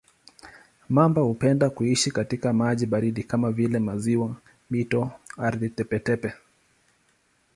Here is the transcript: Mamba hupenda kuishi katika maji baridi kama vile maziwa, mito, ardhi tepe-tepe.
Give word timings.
Mamba 0.89 1.21
hupenda 1.21 1.69
kuishi 1.69 2.11
katika 2.11 2.53
maji 2.53 2.85
baridi 2.85 3.23
kama 3.23 3.51
vile 3.51 3.79
maziwa, 3.79 4.35
mito, 4.69 5.11
ardhi 5.37 5.69
tepe-tepe. 5.69 6.33